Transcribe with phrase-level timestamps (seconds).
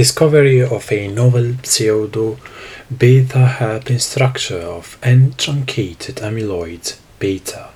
[0.00, 2.38] discovery of a novel pseudo
[2.96, 7.68] beta hairpin structure of N truncated amyloid beta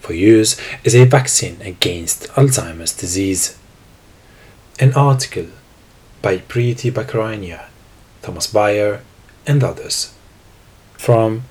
[0.00, 3.56] for use as a vaccine against Alzheimer's disease.
[4.80, 5.46] An article
[6.20, 7.66] by Preeti Bakarania,
[8.20, 9.02] Thomas Bayer,
[9.46, 10.12] and others.
[10.94, 11.44] From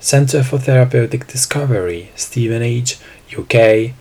[0.00, 2.98] Center for Therapeutic Discovery, Stephen Stevenage,
[3.40, 3.94] UK,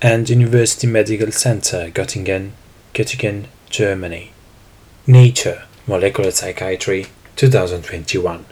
[0.00, 2.52] and University Medical Center, Göttingen,
[2.94, 4.31] Göttingen, Germany.
[5.04, 8.44] Nature, Molecular Psychiatry, 2021.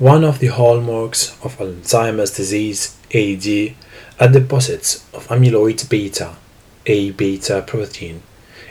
[0.00, 3.76] One of the hallmarks of Alzheimer's disease, AD,
[4.18, 6.34] are deposits of amyloid beta,
[6.86, 8.24] A beta protein,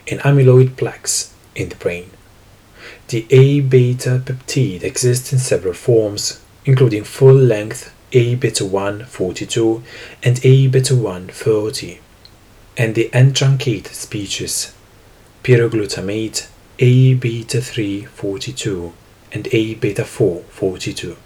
[0.08, 2.10] in amyloid plaques in the brain.
[3.08, 9.84] The A beta peptide exists in several forms, including full length A beta 1 42
[10.22, 12.00] and A beta 1 30,
[12.76, 14.74] and the untruncated species
[15.44, 16.48] pyroglutamate
[16.80, 18.94] A beta 3 42
[19.32, 21.18] and A beta 4 42,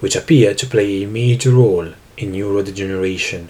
[0.00, 3.48] which appear to play a major role in neurodegeneration.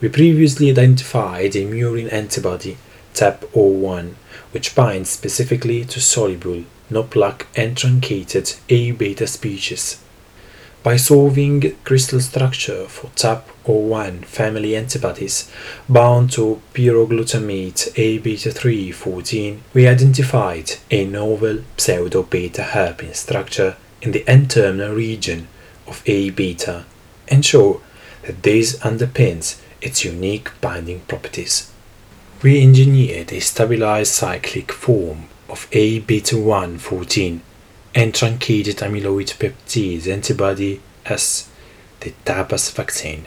[0.00, 2.76] We previously identified a murine antibody
[3.14, 4.14] TAP01
[4.52, 9.98] which binds specifically to soluble, no plaque and truncated A beta species.
[10.88, 15.50] By solving crystal structure for TAP01 family antibodies
[15.86, 23.76] bound to pyroglutamate A beta 3 14, we identified a novel pseudo beta hairpin structure
[24.00, 25.48] in the N terminal region
[25.86, 26.86] of A beta
[27.28, 27.82] and show
[28.22, 31.70] that this underpins its unique binding properties.
[32.42, 37.42] We engineered a stabilized cyclic form of A beta 1 14
[37.98, 41.48] and truncated amyloid peptide antibody as
[41.98, 43.24] the TAPAS vaccine,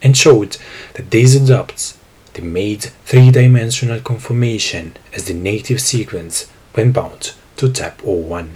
[0.00, 0.58] and showed
[0.94, 1.98] that these adopts
[2.34, 8.50] the made three-dimensional conformation as the native sequence when bound to TAP01.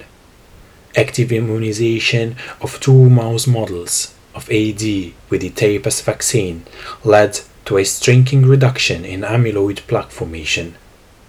[0.96, 4.82] Active immunization of two mouse models of AD
[5.30, 6.64] with the TAPAS vaccine
[7.02, 10.76] led to a striking reduction in amyloid plaque formation,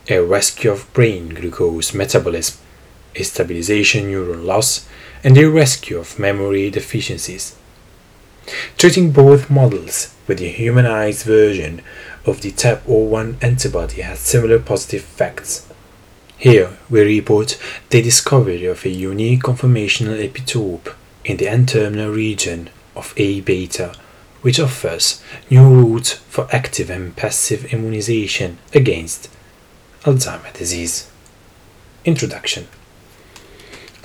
[0.08, 2.60] a rescue of brain glucose metabolism,
[3.16, 4.88] a stabilization neuron loss,
[5.24, 7.56] and a rescue of memory deficiencies.
[8.78, 11.82] Treating both models with the humanized version
[12.26, 15.68] of the TAP01 antibody has similar positive effects.
[16.38, 17.58] Here we report
[17.90, 20.94] the discovery of a unique conformational epitope
[21.24, 23.94] in the N-terminal region of A beta
[24.42, 29.28] which offers new routes for active and passive immunization against
[30.04, 31.10] Alzheimer's disease.
[32.04, 32.68] Introduction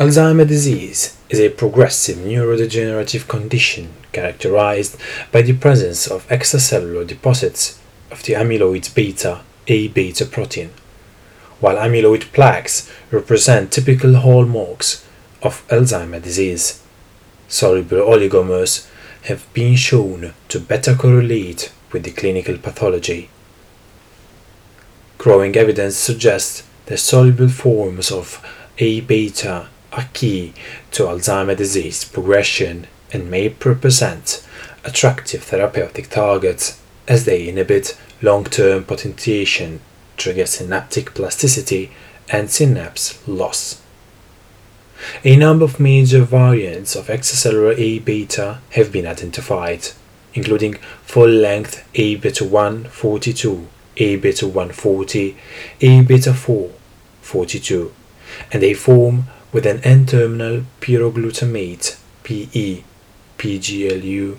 [0.01, 4.97] Alzheimer's disease is a progressive neurodegenerative condition characterized
[5.31, 7.79] by the presence of extracellular deposits
[8.11, 10.71] of the amyloid beta A beta protein,
[11.61, 15.07] while amyloid plaques represent typical hallmarks
[15.43, 16.83] of Alzheimer's disease.
[17.47, 18.89] Soluble oligomers
[19.25, 23.29] have been shown to better correlate with the clinical pathology.
[25.19, 28.43] Growing evidence suggests that soluble forms of
[28.79, 30.53] A beta are key
[30.93, 34.47] to Alzheimer's disease progression and may represent
[34.85, 39.81] attractive therapeutic targets as they inhibit long term potentiation,
[40.17, 41.91] trigger synaptic plasticity,
[42.29, 43.83] and synapse loss.
[45.25, 49.89] A number of major variants of extracellular A beta have been identified,
[50.35, 55.37] including full length A beta 142, A beta 140,
[55.81, 56.71] A beta 4
[57.23, 57.93] 42,
[58.53, 62.83] and a form with an N terminal pyroglutamate PE,
[63.39, 64.37] PGLU,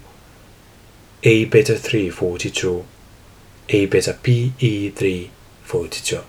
[1.23, 2.85] A beta 3 42,
[3.69, 5.29] A beta PE3
[5.63, 6.21] 42.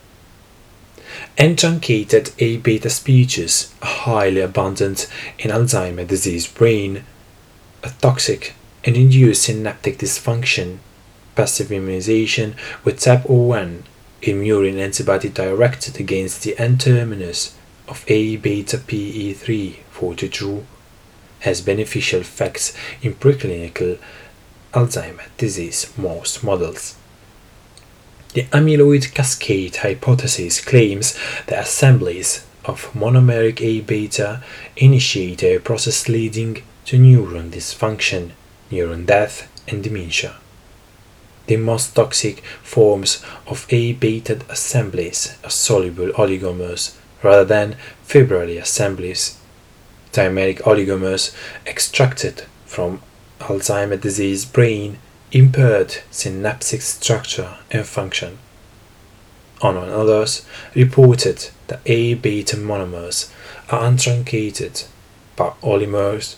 [1.38, 5.06] Untruncated A beta species are highly abundant
[5.38, 7.04] in Alzheimer's disease brain,
[7.84, 8.54] are toxic
[8.84, 10.78] and induce synaptic dysfunction.
[11.34, 12.54] Passive immunization
[12.84, 13.82] with TAP01,
[14.22, 17.54] a murine antibody directed against the N terminus
[17.92, 20.64] of A beta PE3 42,
[21.40, 23.98] has beneficial effects in preclinical
[24.72, 26.96] Alzheimer's disease mouse models.
[28.32, 31.18] The amyloid cascade hypothesis claims
[31.48, 34.42] that assemblies of monomeric A beta
[34.78, 38.30] initiate a process leading to neuron dysfunction,
[38.70, 39.36] neuron death,
[39.68, 40.36] and dementia.
[41.46, 47.76] The most toxic forms of A beta assemblies are soluble oligomers rather than
[48.06, 49.38] fibrillary assemblies.
[50.12, 51.34] Dimeric oligomers
[51.66, 53.00] extracted from
[53.40, 54.98] Alzheimer's disease brain
[55.32, 58.38] impaired synaptic structure and function.
[59.62, 63.32] On others reported that A beta monomers
[63.70, 64.84] are untruncated,
[65.36, 66.36] but oligomers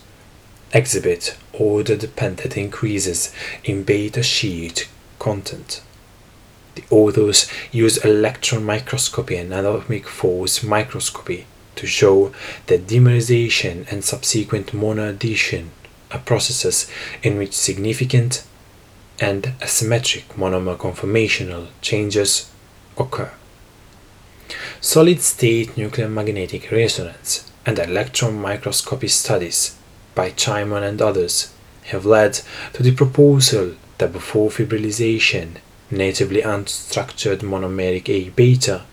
[0.73, 3.33] exhibit order dependent increases
[3.63, 4.87] in beta sheet
[5.19, 5.81] content.
[6.75, 11.45] The authors used electron microscopy and atomic force microscopy
[11.75, 12.33] to show
[12.67, 15.69] that dimerization and subsequent monoaddition
[16.11, 16.89] are processes
[17.23, 18.45] in which significant
[19.19, 22.51] and asymmetric monomer conformational changes
[22.97, 23.31] occur.
[24.81, 29.75] Solid state nuclear magnetic resonance and electron microscopy studies
[30.13, 31.53] by Chimon and others
[31.85, 32.39] have led
[32.73, 35.57] to the proposal that before fibrillation,
[35.95, 38.83] natively unstructured monomeric A beta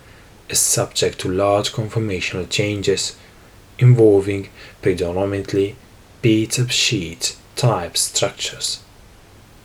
[0.49, 3.17] is subject to large conformational changes
[3.79, 4.49] involving
[4.81, 5.77] predominantly
[6.21, 8.81] beta sheet type structures.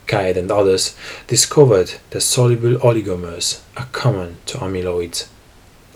[0.07, 0.95] Caid and others
[1.27, 5.27] discovered that soluble oligomers are common to amyloids,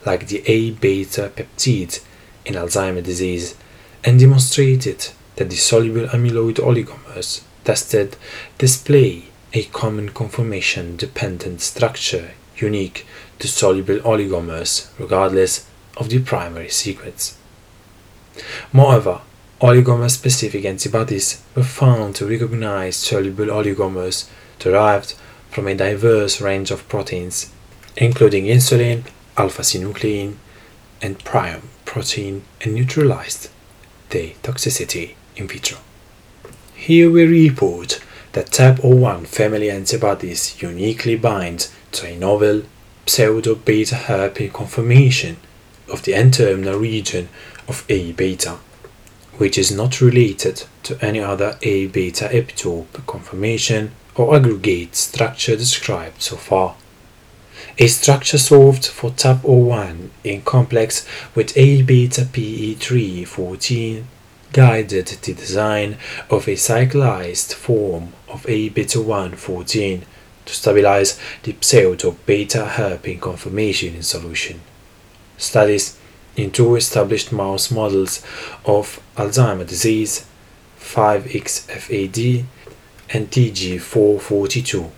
[0.05, 2.03] like the A beta peptide
[2.45, 3.55] in Alzheimer's disease,
[4.03, 8.17] and demonstrated that the soluble amyloid oligomers tested
[8.57, 13.05] display a common conformation dependent structure unique
[13.39, 15.67] to soluble oligomers regardless
[15.97, 17.37] of the primary sequence.
[18.71, 19.21] Moreover,
[19.59, 25.15] oligomer specific antibodies were found to recognize soluble oligomers derived
[25.49, 27.51] from a diverse range of proteins,
[27.97, 29.03] including insulin,
[29.37, 30.35] alpha synuclein,
[31.01, 33.49] and prion protein, and neutralized
[34.11, 35.77] the toxicity in vitro.
[36.73, 37.99] Here we report
[38.33, 42.63] that TAP01 family antibodies uniquely bind to a novel
[43.05, 45.37] pseudo beta hairpin conformation
[45.89, 47.27] of the N-terminal region
[47.67, 48.57] of A beta,
[49.37, 56.21] which is not related to any other A beta epitope conformation or aggregate structure described
[56.21, 56.75] so far.
[57.77, 61.05] A structure solved for TAP01 in complex
[61.35, 64.03] with A beta PE314
[64.53, 65.97] guided the design
[66.29, 70.05] of a cyclized form of A beta 1 14
[70.45, 74.61] to stabilize the pseudo beta hairpin conformation in solution.
[75.37, 75.97] Studies
[76.35, 78.23] in two established mouse models
[78.65, 80.25] of Alzheimer's disease,
[80.79, 82.45] 5XFAD
[83.09, 84.89] and TG442,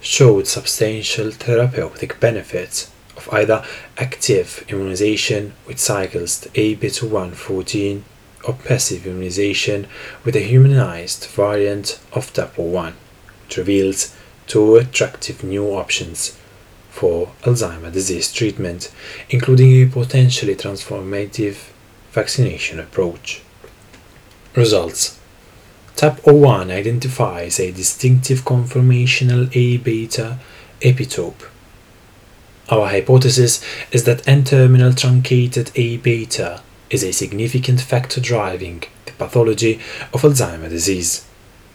[0.00, 3.64] showed substantial therapeutic benefits of either
[3.98, 8.04] active immunization with cycles A beta 1 14
[8.44, 9.86] or passive immunization
[10.24, 12.94] with a humanized variant of TAP01,
[13.44, 14.14] which reveals
[14.46, 16.36] two attractive new options
[16.90, 18.92] for Alzheimer's disease treatment,
[19.30, 21.70] including a potentially transformative
[22.10, 23.42] vaccination approach.
[24.54, 25.18] Results
[25.96, 30.38] TAP01 identifies a distinctive conformational A beta
[30.80, 31.48] epitope.
[32.68, 36.62] Our hypothesis is that N terminal truncated A beta
[36.92, 39.80] is a significant factor driving the pathology
[40.12, 41.26] of Alzheimer's disease.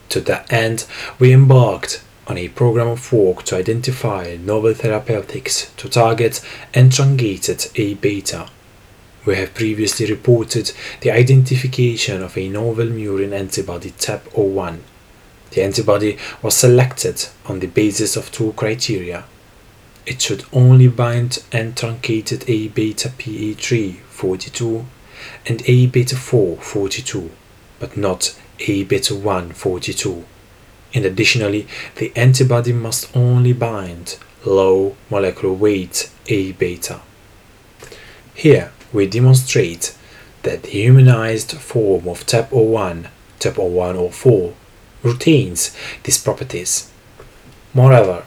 [0.09, 0.85] To that end,
[1.19, 6.41] we embarked on a program of work to identify novel therapeutics to target
[6.73, 8.47] truncated A beta.
[9.25, 10.71] We have previously reported
[11.01, 14.79] the identification of a novel murine antibody TAP01.
[15.51, 19.25] The antibody was selected on the basis of two criteria.
[20.05, 21.43] It should only bind
[21.75, 24.85] truncated A beta PE3 42
[25.45, 27.31] and A beta 4 42,
[27.79, 30.25] but not A beta 1 42
[30.93, 37.01] and additionally the antibody must only bind low molecular weight A beta.
[38.33, 39.95] Here we demonstrate
[40.43, 44.53] that the humanized form of TAP01, TAP0104,
[45.03, 46.91] retains these properties.
[47.73, 48.25] Moreover,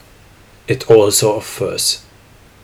[0.69, 2.04] it also offers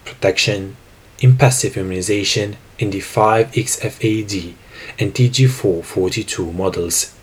[0.05, 0.77] protection
[1.21, 4.55] in passive immunization in the 5XFAD
[4.99, 7.15] and TG442 models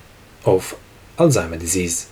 [0.45, 0.79] of
[1.17, 2.09] Alzheimer's disease.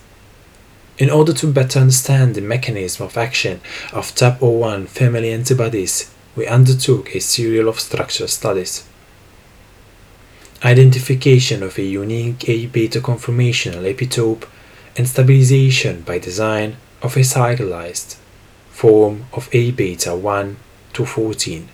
[0.98, 3.60] In order to better understand the mechanism of action
[3.92, 8.86] of TAP01 family antibodies, we undertook a series of structure studies.
[10.64, 14.46] Identification of a unique A beta conformational epitope
[14.96, 18.16] and stabilization by design of a cyclized
[18.70, 20.56] form of A beta 1
[20.92, 21.68] to 14.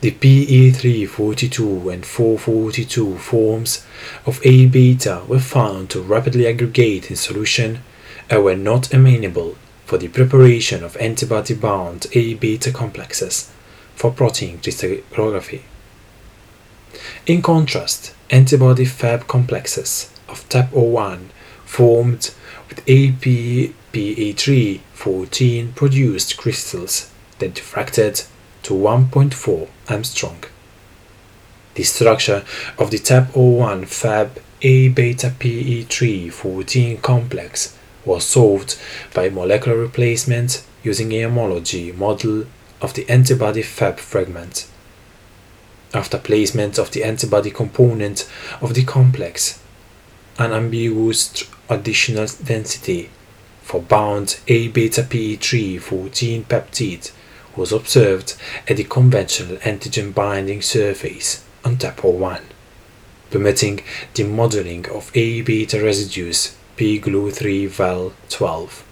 [0.00, 3.84] The PE342 and 442 forms
[4.24, 7.82] of A beta were found to rapidly aggregate in solution
[8.30, 13.50] and were not amenable for the preparation of antibody bound A beta complexes
[13.94, 15.64] for protein crystallography.
[17.26, 21.26] In contrast, antibody Fab complexes of TAP01
[21.66, 22.30] formed
[22.70, 28.24] with APPA3 14 produced crystals that diffracted
[28.62, 30.44] to 1.4 Armstrong.
[31.74, 32.44] The structure
[32.78, 38.78] of the TAP01 Fab A beta PE3 14 complex was solved
[39.14, 42.46] by molecular replacement using a homology model
[42.80, 44.66] of the antibody Fab fragment.
[45.92, 48.28] After placement of the antibody component
[48.60, 49.60] of the complex,
[50.38, 53.10] an ambiguous additional density
[53.62, 57.12] for bound A beta PE3 14 peptide
[57.56, 58.34] was observed
[58.68, 62.42] at the conventional antigen binding surface on TAP01,
[63.30, 63.82] permitting
[64.14, 68.82] the modeling of A beta residues pGlu3Val12.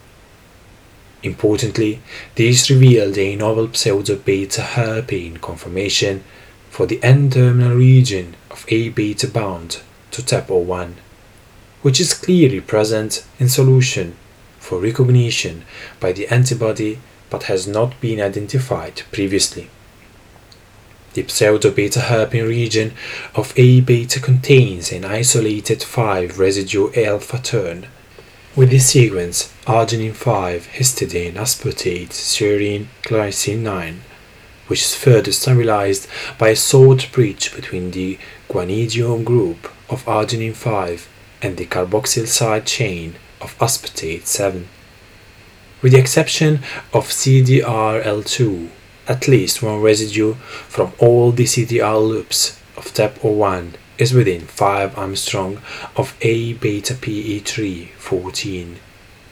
[1.22, 2.00] Importantly,
[2.36, 6.22] this revealed a novel pseudo-beta hairpin conformation
[6.70, 9.80] for the N-terminal region of A beta bound
[10.12, 10.92] to TAP01,
[11.82, 14.16] which is clearly present in solution
[14.58, 15.64] for recognition
[15.98, 19.70] by the antibody but has not been identified previously.
[21.14, 22.92] The pseudo-beta hairpin region
[23.34, 27.88] of A beta contains an isolated 5 residue alpha turn
[28.54, 34.00] with the sequence arginine 5 histidine aspartate serine glycine 9
[34.66, 36.06] which is further stabilized
[36.38, 38.18] by a salt bridge between the
[38.48, 41.08] guanidium group of arginine 5
[41.42, 44.68] and the carboxyl side chain of aspartate 7.
[45.80, 48.68] With the exception of CDRL2,
[49.06, 55.62] at least one residue from all the CDR loops of TAP01 is within 5 Armstrong
[55.94, 58.76] of A beta PE3 14,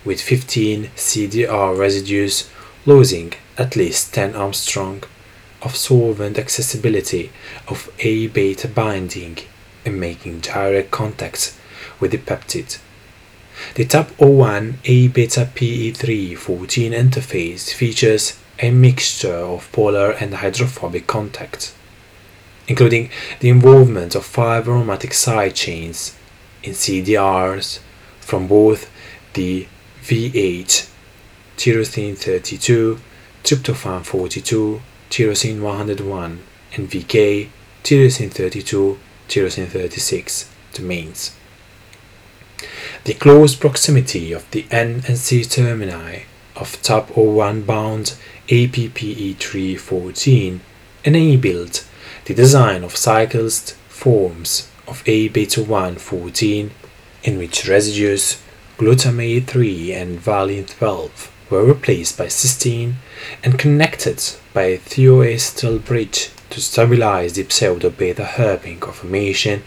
[0.05, 2.49] with 15 CDR residues
[2.85, 5.03] losing at least 10 Armstrong
[5.63, 7.33] of solvent accessibility
[7.67, 9.39] of A beta binding
[9.85, 11.59] and making direct contacts
[11.99, 12.79] with the peptide.
[13.75, 21.75] The TAP01 A beta PE3 14 interface features a mixture of polar and hydrophobic contacts,
[22.69, 23.11] including
[23.41, 26.17] the involvement of five aromatic side chains
[26.63, 27.81] in CDRs
[28.21, 28.91] from both
[29.35, 29.67] the
[30.03, 30.89] VH
[31.57, 32.99] tyrosine 32,
[33.43, 36.41] tryptophan 42, tyrosine 101,
[36.75, 37.49] and VK
[37.83, 38.99] tyrosine 32,
[39.29, 41.33] tyrosine 36 domains.
[43.07, 46.25] The close proximity of the N and C termini
[46.57, 48.17] of TAP01 bound
[48.49, 50.59] APPE314
[51.05, 51.85] enabled
[52.25, 56.73] the design of cyclized forms of A beta 1 14
[57.23, 58.43] in which residues
[58.77, 62.95] glutamate 3 and valine 12 were replaced by cysteine
[63.45, 64.21] and connected
[64.53, 69.63] by a thioacetyl bridge to stabilize the pseudo beta hairpin conformation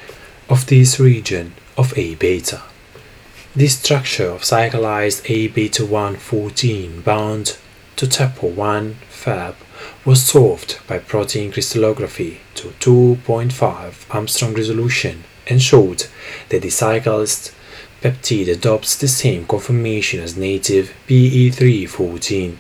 [0.50, 2.64] of this region of A beta.
[3.56, 7.58] This structure of cyclized A beta 1 14 bound
[7.96, 9.56] to TAP01 Fab
[10.06, 16.06] was solved by protein crystallography to 2.5 Armstrong resolution and showed
[16.50, 17.52] that the cyclized
[18.04, 22.56] peptide adopts the same conformation as native PE314.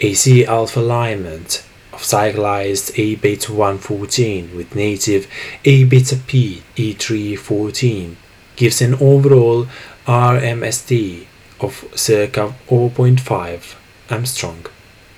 [0.00, 5.28] A C alpha alignment of cyclized A beta 114 with native
[5.64, 8.16] A beta P E314
[8.56, 9.66] gives an overall
[10.06, 11.26] RMSD
[11.60, 13.74] of circa 0.5
[14.10, 14.66] Armstrong,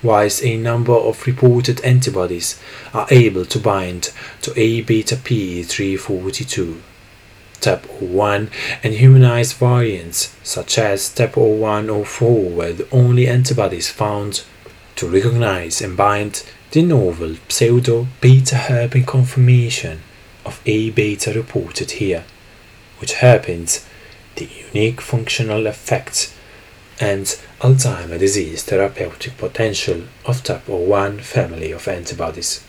[0.03, 2.61] whilst a number of reported antibodies
[2.93, 4.11] are able to bind
[4.41, 6.81] to A beta P342.
[7.61, 8.49] TAP01
[8.83, 14.43] and humanized variants such as TAP0104 were the only antibodies found
[14.95, 20.01] to recognize and bind the novel pseudo beta hairpin conformation
[20.45, 22.23] of A beta reported here,
[22.99, 23.85] which hairpins
[24.35, 26.35] the unique functional effects
[26.99, 27.25] and
[27.59, 32.63] Alzheimer's disease therapeutic potential of TAP01 family of antibodies.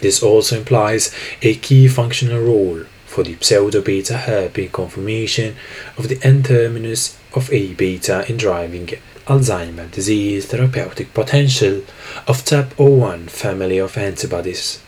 [0.00, 5.56] This also implies a key functional role for the pseudo-beta hairpin conformation
[5.96, 8.88] of the N-terminus of A-beta in driving
[9.26, 11.82] Alzheimer's disease therapeutic potential
[12.26, 14.82] of TAP01 family of antibodies.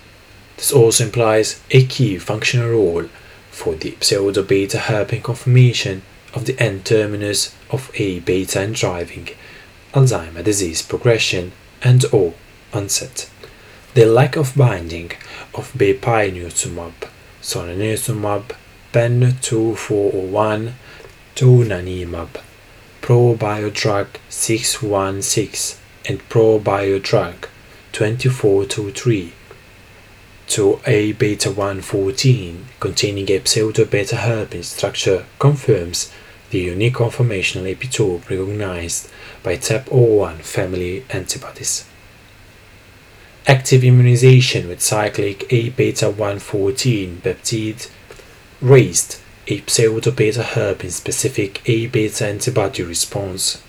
[0.56, 3.08] This also implies a key functional role
[3.56, 6.02] for the pseudo-beta hairpin conformation
[6.34, 9.30] of the N-terminus of A beta in driving
[9.94, 12.34] Alzheimer's disease progression and or
[12.74, 13.30] onset.
[13.94, 15.12] The lack of binding
[15.54, 17.08] of bepirosurmab,
[17.40, 18.54] solanezumab,
[18.92, 20.74] PEN 2401,
[21.34, 22.28] donanemab,
[23.00, 27.48] ProBiodrug 616 and ProBiodrug
[27.92, 29.32] 2423
[30.48, 36.12] to A beta 114 containing a pseudo beta hairpin structure confirms
[36.50, 39.10] the unique conformational epitope recognized
[39.42, 41.84] by TAP01 family antibodies.
[43.46, 47.90] Active immunization with cyclic A beta 114 peptide
[48.60, 53.62] raised a pseudo beta herpin specific A beta antibody response.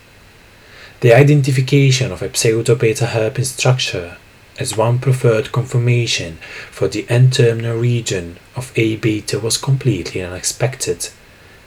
[1.00, 4.16] The identification of a pseudo beta herpin structure
[4.58, 6.38] as one preferred conformation
[6.70, 11.10] for the N-terminal region of A beta was completely unexpected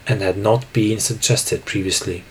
[0.08, 2.24] and had not been suggested previously.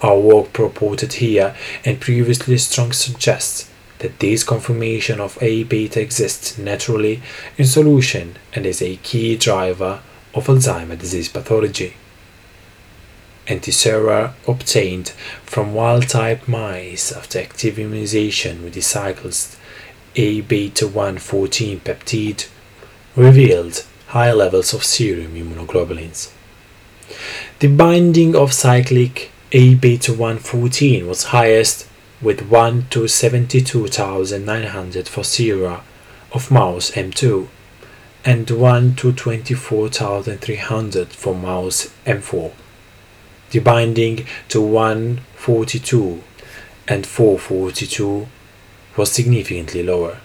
[0.00, 1.54] Our work purported here
[1.84, 7.22] and previously strongly suggests that this conformation of A beta exists naturally
[7.56, 10.00] in solution and is a key driver
[10.34, 11.94] of Alzheimer's disease pathology.
[13.48, 15.08] Antisera obtained
[15.44, 19.58] from wild type mice after active immunization with the cyclist
[20.14, 22.46] A beta 114 peptide
[23.16, 26.30] revealed high levels of serum immunoglobulins.
[27.58, 31.88] The binding of cyclic A beta 114 was highest
[32.20, 35.82] with 1 to 72,900 for sera
[36.32, 37.48] of mouse M2
[38.24, 42.52] and 1 to 24,300 for mouse M4.
[43.52, 46.24] The binding to 142
[46.88, 48.26] and 442
[48.96, 50.20] was significantly lower.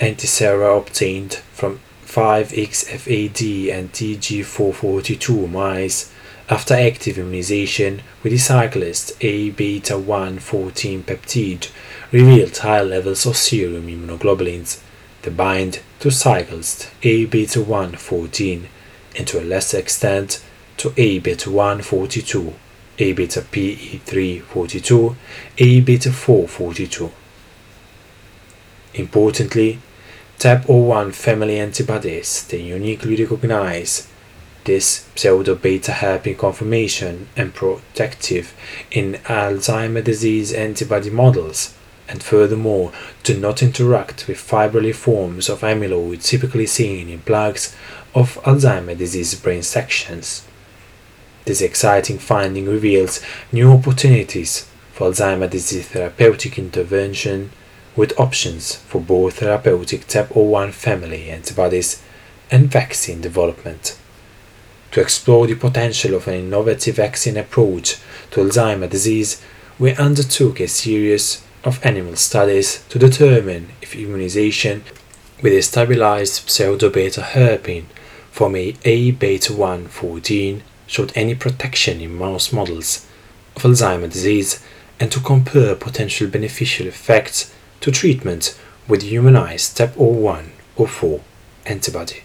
[0.00, 6.12] Antisera obtained from 5XFAD and TG442 mice
[6.48, 11.68] after active immunization with the cyclist A beta 114 peptide
[12.12, 14.80] revealed high levels of serum immunoglobulins
[15.22, 18.68] that bind to cyclist A beta 114
[19.16, 20.40] and to a lesser extent
[20.78, 22.54] to A beta 142,
[22.98, 25.16] A beta PE342,
[25.58, 27.10] A beta 442.
[28.94, 29.78] Importantly,
[30.38, 34.08] TAP01 family antibodies they uniquely recognize
[34.64, 38.54] this pseudo beta hairpin conformation and protective
[38.90, 41.74] in Alzheimer's disease antibody models,
[42.08, 47.74] and furthermore do not interact with fibrillary forms of amyloid typically seen in plaques
[48.14, 50.46] of Alzheimer's disease brain sections.
[51.48, 57.52] This exciting finding reveals new opportunities for Alzheimer's disease therapeutic intervention
[57.96, 62.02] with options for both therapeutic TAP01 family antibodies
[62.50, 63.98] and vaccine development.
[64.90, 67.96] To explore the potential of an innovative vaccine approach
[68.32, 69.42] to Alzheimer's disease,
[69.78, 74.84] we undertook a series of animal studies to determine if immunization
[75.40, 77.86] with a stabilized pseudo-beta hairpin
[78.30, 83.06] from a A-beta 114 showed any protection in mouse models
[83.54, 84.60] of Alzheimer's disease
[84.98, 91.20] and to compare potential beneficial effects to treatment with humanized TAP01 or 4
[91.66, 92.22] antibody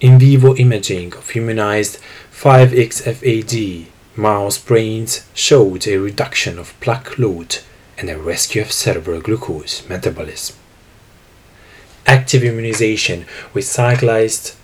[0.00, 1.98] in vivo imaging of humanized
[2.32, 7.58] 5XFAD mouse brains showed a reduction of plaque load
[7.96, 10.56] and a rescue of cerebral glucose metabolism.
[12.06, 14.54] Active immunization with cyclized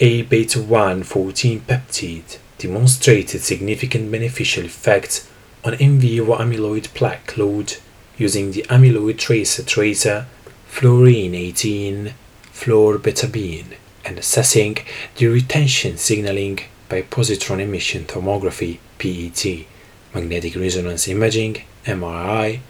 [0.00, 5.28] A beta 1 14 peptide demonstrated significant beneficial effects
[5.64, 7.78] on in vivo amyloid plaque load
[8.16, 10.26] using the amyloid tracer tracer
[10.68, 12.14] fluorine 18
[12.52, 14.78] fluorbetabine and assessing
[15.16, 19.66] the retention signaling by positron emission tomography PET,
[20.14, 22.60] magnetic resonance imaging MRI,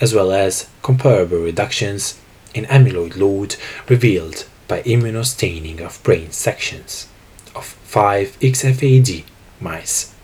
[0.00, 2.20] as well as comparable reductions
[2.54, 3.56] in amyloid load
[3.88, 7.08] revealed by immunostaining of brain sections
[7.54, 9.24] of 5XFAD
[9.60, 10.14] mice.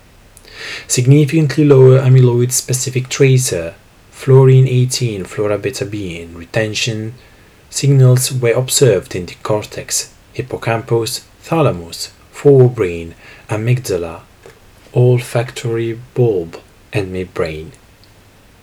[0.86, 3.74] Significantly lower amyloid specific tracer
[4.12, 7.14] fluorine 18 fluorbetabine retention
[7.68, 13.14] signals were observed in the cortex hippocampus, thalamus, forebrain,
[13.48, 14.22] amygdala,
[14.94, 16.60] olfactory bulb,
[16.92, 17.70] and midbrain.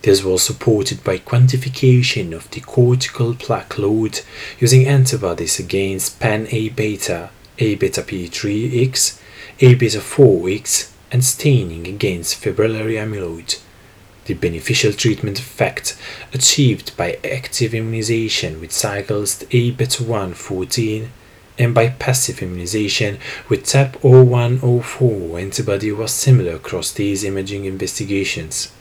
[0.03, 4.21] This was supported by quantification of the cortical plaque load
[4.59, 9.19] using antibodies against pan A beta, A beta P3X,
[9.59, 13.59] A beta 4X, and staining against fibrillary amyloid.
[14.25, 15.95] The beneficial treatment effect
[16.33, 21.11] achieved by active immunization with cycles A beta 114
[21.59, 28.71] and by passive immunization with TAP 0104 antibody was similar across these imaging investigations,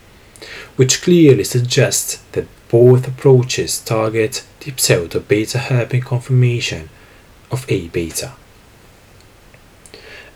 [0.75, 6.89] which clearly suggests that both approaches target the pseudo beta hairpin conformation
[7.51, 8.33] of A beta.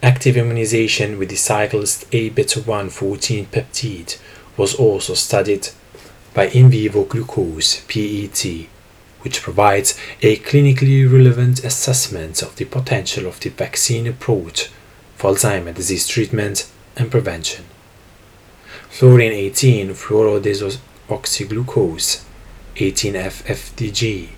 [0.04, 4.18] Active immunization with the cyclist A beta 114 peptide
[4.58, 5.70] was also studied
[6.34, 8.68] by in vivo glucose PET
[9.22, 14.70] which provides a clinically relevant assessment of the potential of the vaccine approach
[15.16, 17.66] for Alzheimer's disease treatment and prevention.
[18.98, 22.24] Fluorine 18 fluorodesoxyglucose
[22.78, 24.30] 18F-FDG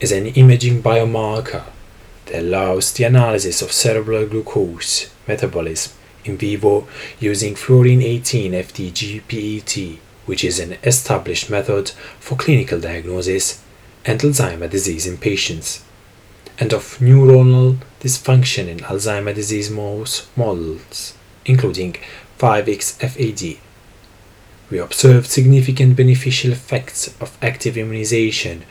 [0.00, 1.62] is an imaging biomarker
[2.26, 5.92] that allows the analysis of cerebral glucose metabolism
[6.24, 6.88] in vivo
[7.20, 13.62] using fluorine 18 FDG PET, which is an established method for clinical diagnosis
[14.04, 15.84] and Alzheimer's disease in patients,
[16.58, 21.14] and of neuronal dysfunction in Alzheimer's disease mouse models,
[21.44, 21.94] including
[22.40, 23.58] 5XFAD.
[24.70, 28.64] We observed significant beneficial effects of active immunization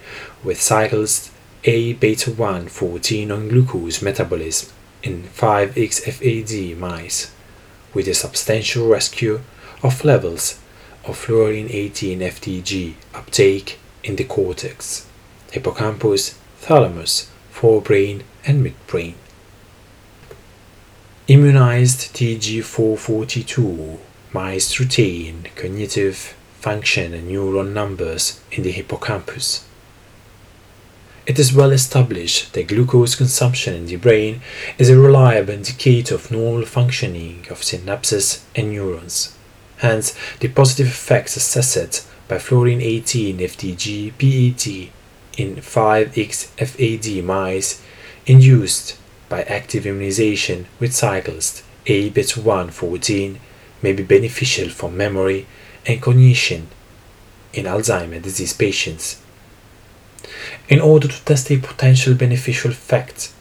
[0.44, 1.32] with cycles
[1.64, 4.70] A beta 1 14 on glucose metabolism
[5.02, 7.32] in 5XFAD mice,
[7.94, 9.42] with a substantial rescue
[9.82, 10.60] of levels
[11.04, 15.08] of fluorine 18 FDG uptake in the cortex
[15.52, 19.16] hippocampus, thalamus, forebrain, and midbrain.
[21.28, 24.00] Immunized TG442
[24.80, 29.66] retain cognitive function and neuron numbers in the hippocampus.
[31.26, 34.42] It is well established that glucose consumption in the brain
[34.78, 39.36] is a reliable indicator of normal functioning of synapses and neurons.
[39.78, 44.92] Hence, the positive effects assessed by fluorine 18 FDG PET
[45.38, 47.82] in 5XFAD mice
[48.26, 48.98] induced
[49.30, 53.40] by active immunization with cyclist A beta 1 14
[53.82, 55.46] may be beneficial for memory
[55.86, 56.68] and cognition
[57.54, 59.22] in Alzheimer's disease patients.
[60.68, 63.32] In order to test a potential beneficial effect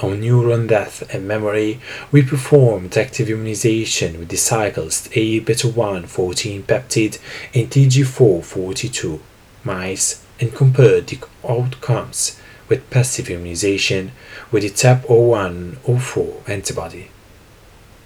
[0.00, 1.80] on neuron death and memory,
[2.12, 7.18] we performed active immunization with the cycles A beta 1 14 peptide
[7.54, 9.20] and TG4 42
[9.64, 11.18] mice and compared the
[11.48, 14.12] outcomes with passive immunization
[14.50, 17.10] with the TAP0104 antibody.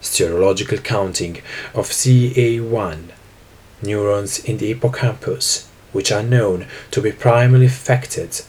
[0.00, 1.42] Serological counting
[1.74, 3.10] of CA1
[3.82, 8.42] neurons in the hippocampus, which are known to be primarily affected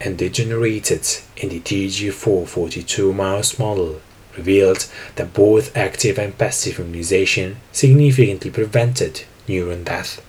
[0.00, 4.00] and degenerated in the TG442 mouse model,
[4.36, 10.20] revealed that both active and passive immunization significantly prevented neuron death.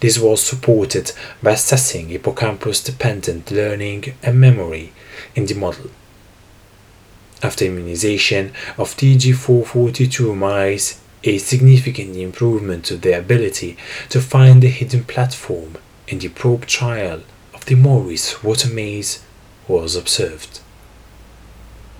[0.00, 4.92] This was supported by assessing hippocampus dependent learning and memory
[5.34, 5.90] in the model.
[7.44, 13.76] After immunization of TG442 mice, a significant improvement to their ability
[14.08, 15.76] to find the hidden platform
[16.08, 17.20] in the probe trial
[17.52, 19.22] of the Morris water maze
[19.68, 20.60] was observed.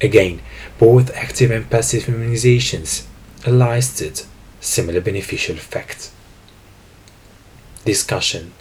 [0.00, 0.40] Again,
[0.78, 3.04] both active and passive immunizations
[3.46, 4.22] elicited
[4.62, 6.10] similar beneficial effects
[7.84, 8.52] discussion.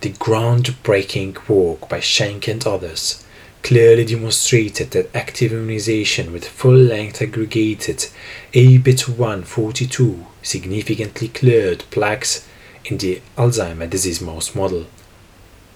[0.00, 3.24] The groundbreaking work by Schenk and others
[3.62, 8.06] clearly demonstrated that active immunization with full-length aggregated
[8.54, 12.48] A beta 1 42 significantly cleared plaques
[12.84, 14.86] in the Alzheimer's disease mouse model.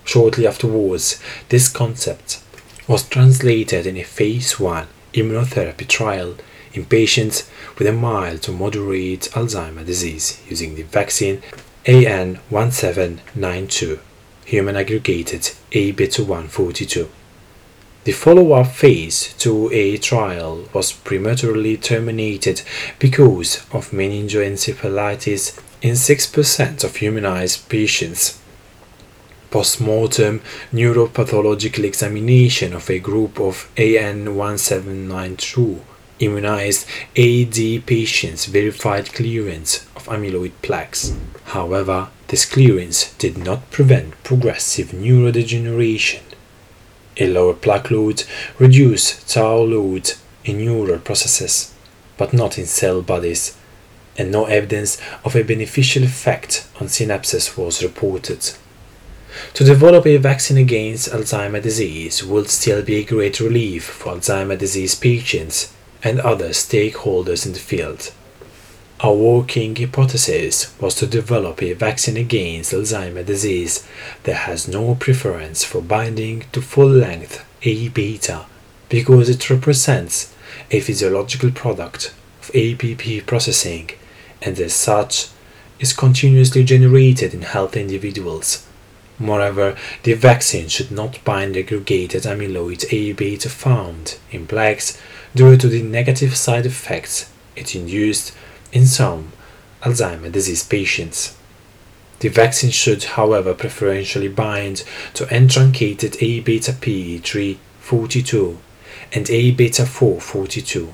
[0.05, 2.41] Shortly afterwards, this concept
[2.89, 6.35] was translated in a phase 1 immunotherapy trial
[6.73, 11.41] in patients with a mild to moderate Alzheimer's disease using the vaccine
[11.85, 14.01] AN1792,
[14.45, 17.09] human aggregated A beta 142.
[18.05, 22.63] The follow up phase 2A trial was prematurely terminated
[22.99, 28.41] because of meningoencephalitis in 6% of humanized patients.
[29.53, 35.79] Post-mortem neuropathological examination of a group of AN1792
[36.19, 41.15] immunized AD patients verified clearance of amyloid plaques.
[41.45, 46.23] However, this clearance did not prevent progressive neurodegeneration.
[47.19, 48.25] A lower plaque load
[48.59, 50.13] reduced tau load
[50.45, 51.75] in neural processes,
[52.17, 53.57] but not in cell bodies,
[54.17, 58.53] and no evidence of a beneficial effect on synapses was reported.
[59.55, 64.59] To develop a vaccine against Alzheimer's disease would still be a great relief for Alzheimer's
[64.59, 65.73] disease patients
[66.03, 68.13] and other stakeholders in the field.
[69.05, 73.85] Our working hypothesis was to develop a vaccine against Alzheimer's disease
[74.23, 78.47] that has no preference for binding to full length A beta
[78.89, 80.33] because it represents
[80.71, 83.91] a physiological product of APP processing
[84.41, 85.31] and as such
[85.81, 88.65] is continuously generated in healthy individuals.
[89.19, 94.97] Moreover, the vaccine should not bind aggregated amyloid A beta found in plaques
[95.35, 98.33] due to the negative side effects it induced
[98.73, 99.33] in some
[99.83, 101.37] Alzheimer's disease patients.
[102.21, 108.57] The vaccine should, however, preferentially bind to untruncated A beta P342
[109.13, 110.93] and A beta 442,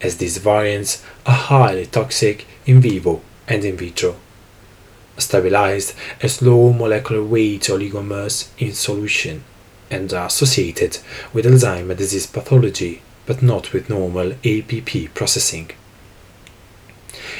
[0.00, 4.14] as these variants are highly toxic in vivo and in vitro.
[5.18, 9.42] Stabilized as low molecular weight oligomers in solution
[9.90, 10.98] and are associated
[11.32, 15.72] with Alzheimer's disease pathology but not with normal APP processing.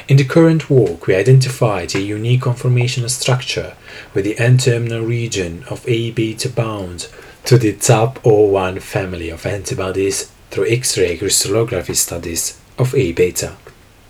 [0.09, 3.77] In the current work, we identified a unique conformational structure
[4.15, 7.09] with the N-terminal region of A beta bound
[7.45, 13.57] to the TAP01 family of antibodies through X-ray crystallography studies of A beta.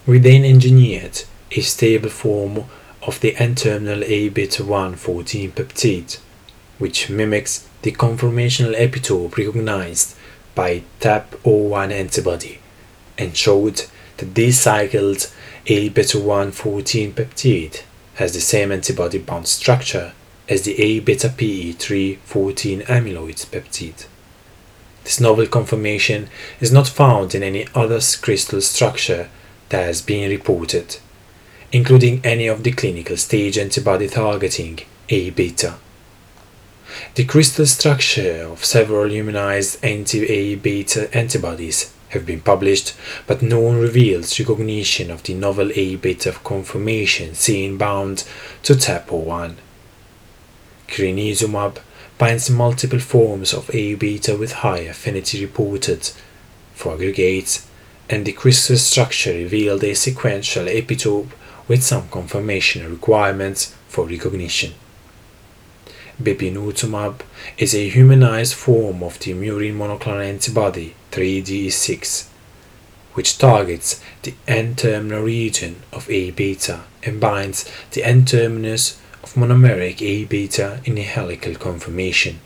[0.06, 2.64] We then engineered a stable form
[3.02, 6.18] of the N-terminal A beta 1 14 peptide,
[6.78, 10.16] which mimics the conformational epitope recognized
[10.54, 12.58] by TAP01 antibody
[13.16, 13.82] and showed
[14.20, 15.30] that this cycled
[15.66, 17.82] A beta 1 14 peptide
[18.14, 20.12] has the same antibody bound structure
[20.48, 24.06] as the A beta PE3 14 amyloid peptide.
[25.04, 26.28] This novel conformation
[26.60, 29.30] is not found in any other crystal structure
[29.70, 30.98] that has been reported,
[31.72, 35.76] including any of the clinical stage antibody targeting A beta.
[37.14, 42.94] The crystal structure of several humanized anti-A beta antibodies have been published,
[43.26, 48.24] but no one reveals recognition of the novel A beta conformation seen bound
[48.62, 49.54] to TAP01.
[50.88, 51.78] Crenezumab
[52.18, 56.10] binds multiple forms of A beta with high affinity reported
[56.74, 57.66] for aggregates,
[58.08, 61.30] and the crystal structure revealed a sequential epitope
[61.68, 64.74] with some conformational requirements for recognition.
[66.20, 67.22] Bepinutumab
[67.56, 72.28] is a humanized form of the murine monoclonal antibody 3D6,
[73.14, 80.26] which targets the N-terminal region of A beta and binds the N-terminus of monomeric A
[80.26, 82.40] beta in a helical conformation.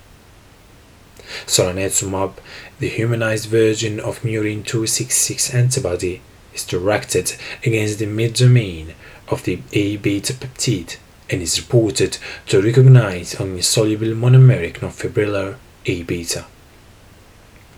[1.44, 2.34] Solanezumab,
[2.78, 6.20] the humanized version of murine 266 antibody,
[6.54, 7.34] is directed
[7.64, 8.94] against the mid-domain
[9.26, 10.96] of the A beta peptide
[11.30, 15.56] and is reported to recognize only soluble monomeric non-fibrillar
[15.86, 16.44] A beta.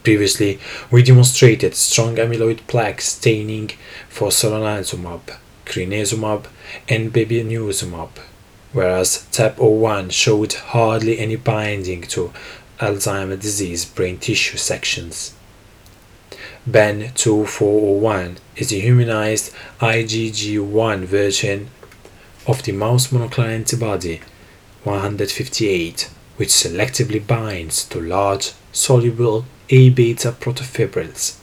[0.02, 3.72] Previously, we demonstrated strong amyloid plaque staining
[4.09, 6.46] for solanezumab, crenezumab,
[6.88, 8.11] and bepinutumab,
[8.72, 12.32] whereas TAP01 showed hardly any binding to
[12.78, 15.35] Alzheimer's disease brain tissue sections.
[16.66, 21.70] BEN 2401 is a humanized IgG1 version
[22.46, 24.20] of the mouse monoclonal antibody
[24.85, 31.38] 158, which selectively binds to large soluble A beta protofibrils.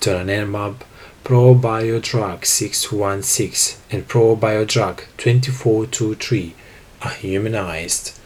[0.00, 0.76] Donanemab,
[1.24, 6.54] ProBiodrug 616, and ProBiodrug 2423
[7.02, 8.16] are humanized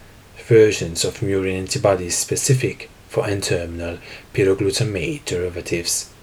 [0.45, 3.97] versions of murine antibodies specific for N-terminal
[4.33, 6.13] pyroglutamate derivatives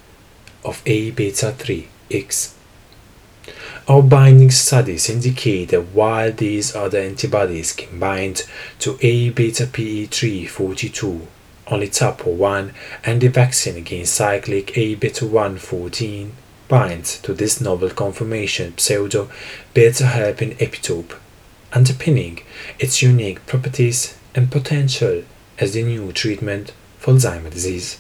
[0.64, 2.57] of A beta 3X
[3.88, 8.46] our binding studies indicate that while these other antibodies can bind
[8.78, 11.26] to A beta PE342,
[11.68, 16.32] only TAP01 and the vaccine against cyclic A beta 114
[16.68, 19.30] binds to this novel conformation pseudo
[19.72, 21.14] beta hairpin epitope,
[21.72, 22.42] underpinning
[22.78, 25.24] its unique properties and potential
[25.58, 27.98] as the new treatment for Alzheimer's disease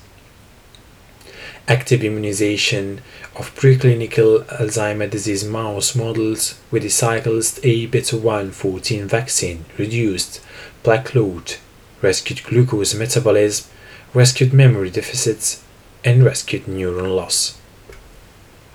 [1.68, 2.98] active immunization
[3.36, 10.40] of preclinical Alzheimer's disease mouse models with the cyclist A beta 1 14 vaccine reduced
[10.82, 11.56] plaque load,
[12.00, 13.70] rescued glucose metabolism,
[14.14, 15.62] rescued memory deficits,
[16.02, 17.60] and rescued neuron loss.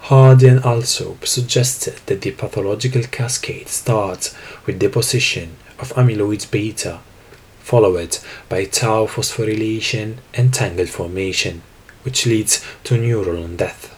[0.02, 4.36] Hardy and Alsop suggested that the pathological cascade starts
[4.68, 7.00] with deposition of amyloid beta,
[7.60, 11.64] followed by tau phosphorylation and tangle formation
[12.04, 13.90] which leads to neuron death.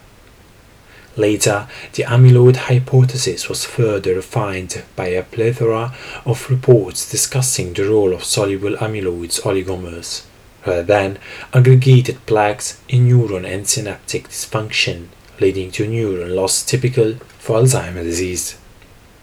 [1.18, 5.94] Later, the amyloid hypothesis was further refined by a plethora
[6.26, 10.26] of reports discussing the role of soluble amyloid oligomers,
[10.66, 11.18] rather than
[11.54, 15.08] aggregated plaques in neuron and synaptic dysfunction,
[15.40, 18.58] leading to neuron loss typical for Alzheimer's disease.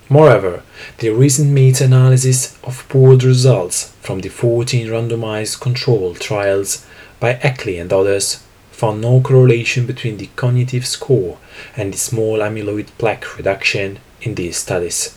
[0.08, 0.62] Moreover,
[0.98, 6.86] the recent meta-analysis of pooled results from the 14 randomized controlled trials
[7.20, 8.41] by Eckley and others
[8.82, 11.38] found no correlation between the cognitive score
[11.76, 15.16] and the small amyloid plaque reduction in these studies.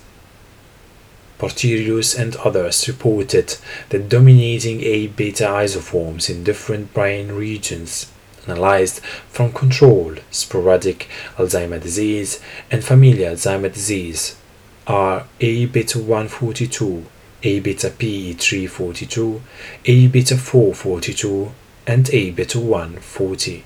[1.40, 3.58] Portirius and others reported
[3.90, 8.12] that dominating A beta isoforms in different brain regions
[8.46, 9.00] analyzed
[9.32, 14.36] from controlled sporadic Alzheimer's disease and familial Alzheimer's disease
[14.86, 17.04] are A beta 142,
[17.42, 19.42] A beta PE342,
[19.86, 21.52] A beta 442,
[21.88, 23.64] and A beta 140.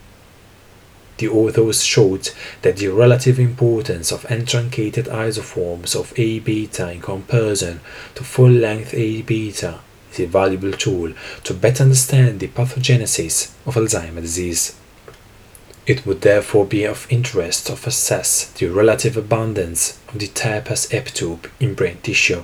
[1.17, 2.29] The authors showed
[2.61, 7.81] that the relative importance of untruncated isoforms of A beta in comparison
[8.15, 9.79] to full length A beta
[10.13, 14.75] is a valuable tool to better understand the pathogenesis of Alzheimer's disease.
[15.85, 21.49] It would therefore be of interest to assess the relative abundance of the TAPAS epitope
[21.59, 22.43] in brain tissue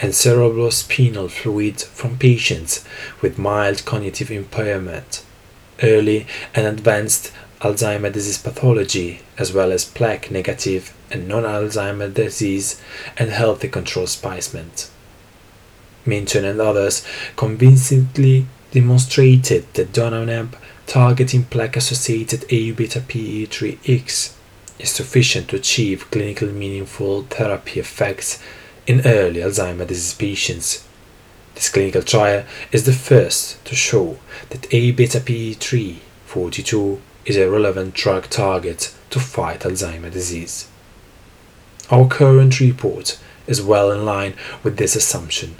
[0.00, 2.84] and cerebrospinal fluid from patients
[3.20, 5.24] with mild cognitive impairment,
[5.82, 12.80] early and advanced Alzheimer's disease pathology, as well as plaque negative and non Alzheimer's disease
[13.16, 14.90] and healthy control specimens.
[16.06, 17.04] Mintun and others
[17.36, 20.54] convincingly demonstrated that donanemab
[20.86, 24.34] targeting plaque associated A beta PE3X
[24.78, 28.42] is sufficient to achieve clinically meaningful therapy effects
[28.88, 30.88] in early Alzheimer's disease patients.
[31.54, 37.50] This clinical trial is the first to show that A beta PE3 42 is a
[37.50, 40.68] relevant drug target to fight Alzheimer's disease.
[41.90, 45.56] Our current report is well in line with this assumption.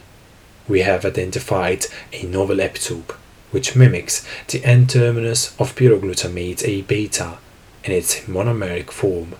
[0.67, 3.15] We have identified a novel epitope
[3.51, 7.39] which mimics the N terminus of pyroglutamate A beta
[7.85, 9.35] in its monomeric form.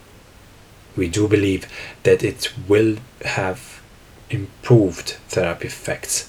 [0.99, 1.69] We do believe
[2.03, 3.81] that it will have
[4.31, 6.29] improved therapy effects,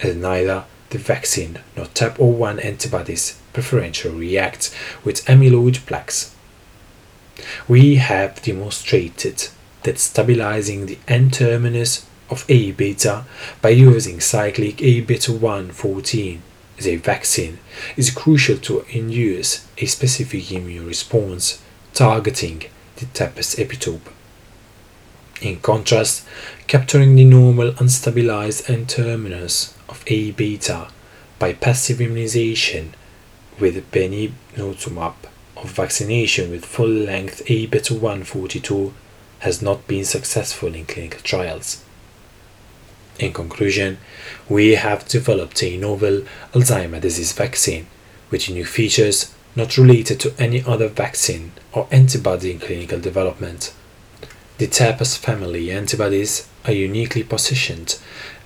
[0.00, 4.74] as neither the vaccine nor TAP01 antibodies preferentially react
[5.04, 6.34] with amyloid plaques.
[7.68, 9.48] We have demonstrated
[9.82, 13.24] that stabilizing the N terminus of A beta
[13.60, 16.42] by using cyclic A beta 1 14
[16.78, 17.58] as a vaccine
[17.98, 22.62] is crucial to induce a specific immune response targeting
[22.96, 24.12] the TAPAS epitope.
[25.40, 26.26] In contrast,
[26.66, 30.88] capturing the normal unstabilized N terminus of A beta
[31.38, 32.94] by passive immunization
[33.60, 35.14] with bapineuzumab
[35.56, 38.94] of vaccination with full-length A beta 142
[39.40, 41.84] has not been successful in clinical trials.
[43.18, 43.98] In conclusion,
[44.48, 47.86] we have developed a novel Alzheimer's disease vaccine
[48.30, 53.72] with new features not related to any other vaccine or antibody in clinical development.
[54.58, 57.98] The TAPAS family antibodies are uniquely positioned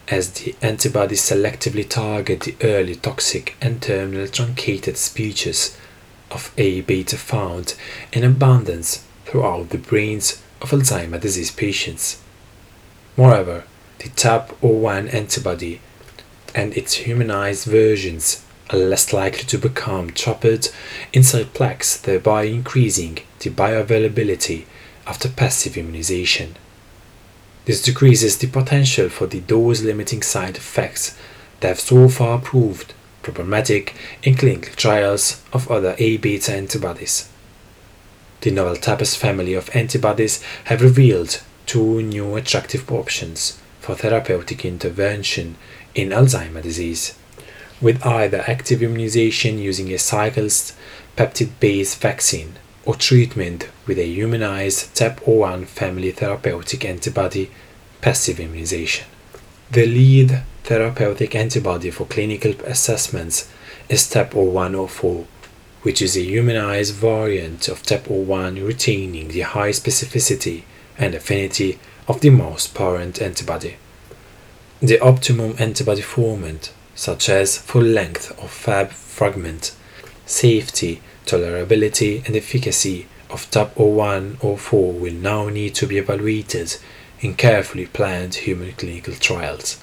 [0.08, 5.76] as the antibodies selectively target the early toxic and terminal truncated species
[6.30, 7.74] of A beta found
[8.12, 12.20] in abundance throughout the brains of Alzheimer's disease patients.
[13.16, 13.64] Moreover,
[13.98, 15.80] the TAP01 antibody
[16.54, 20.72] and its humanized versions are less likely to become trapped
[21.12, 24.64] inside plaques, thereby increasing the bioavailability
[25.06, 26.56] after passive immunization.
[27.64, 31.16] This decreases the potential for the dose limiting side effects
[31.60, 37.28] that have so far proved problematic in clinical trials of other A beta antibodies.
[38.40, 45.56] The novel TAPAS family of antibodies have revealed two new attractive options for therapeutic intervention
[45.94, 47.14] in Alzheimer's disease,
[47.80, 50.52] with either active immunization using a cyclic
[51.16, 57.50] peptide based vaccine or treatment with a humanized TAP01 family therapeutic antibody
[58.00, 59.06] passive immunization.
[59.70, 63.50] The lead therapeutic antibody for clinical assessments
[63.88, 65.26] is TAP0104,
[65.82, 70.62] which is a humanized variant of TAP01 retaining the high specificity
[70.98, 73.76] and affinity of the mouse parent antibody.
[74.80, 79.74] The optimum antibody format, such as full length of Fab fragment,
[80.26, 86.76] safety, tolerability, and efficacy of TAP0104 will now need to be evaluated
[87.22, 89.82] in carefully planned human clinical trials.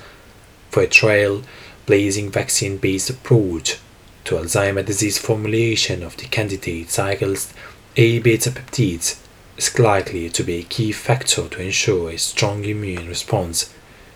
[0.70, 1.42] For a trail
[1.88, 3.80] blazing vaccine based approach
[4.26, 7.52] to Alzheimer's disease formulation of the candidate cycles
[7.96, 9.18] A beta peptides
[9.58, 13.74] is likely to be a key factor to ensure a strong immune response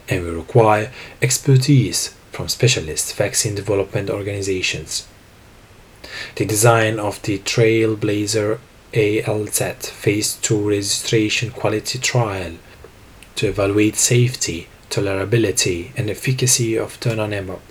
[0.07, 5.07] and will require expertise from specialist vaccine development organizations.
[6.35, 8.59] The design of the Trailblazer
[8.93, 12.53] ALZ Phase 2 registration quality trial
[13.35, 17.61] to evaluate safety, tolerability, and efficacy of donanemab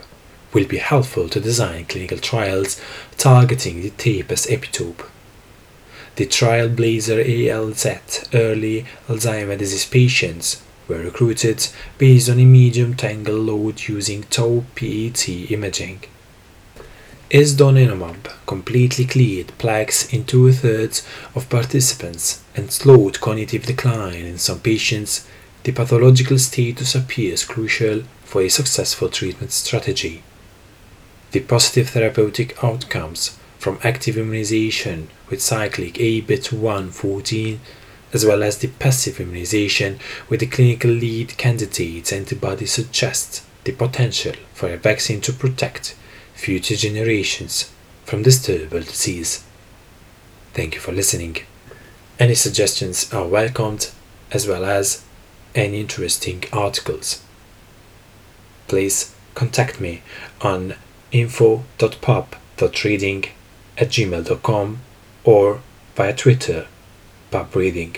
[0.53, 2.81] will be helpful to design clinical trials
[3.17, 5.07] targeting the TAPAS epitope
[6.21, 13.89] the Trailblazer ALZ early Alzheimer's disease patients were recruited based on a medium tangle load
[13.89, 16.01] using tau PET imaging.
[17.31, 24.39] As donanemab completely cleared plaques in two thirds of participants and slowed cognitive decline in
[24.39, 25.27] some patients,
[25.63, 30.23] the pathological status appears crucial for a successful treatment strategy.
[31.33, 37.61] the positive therapeutic outcomes from active immunization with cyclic A beta 1 14
[38.13, 39.99] as well as the passive immunization
[40.29, 45.95] with the clinical lead candidate's antibody suggests the potential for a vaccine to protect
[46.35, 47.73] future generations
[48.05, 49.45] from this terrible disease.
[50.53, 51.37] Thank you for listening.
[52.19, 53.91] Any suggestions are welcomed
[54.33, 55.05] as well as
[55.55, 57.23] any interesting articles.
[58.69, 60.03] Please contact me
[60.41, 60.75] on
[61.13, 63.25] info.pub.reading
[63.79, 64.81] at gmail.com
[65.25, 65.61] or
[65.97, 66.67] via Twitter,
[67.31, 67.97] pub reading.